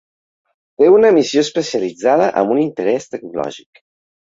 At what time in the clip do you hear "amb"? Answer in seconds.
2.43-2.57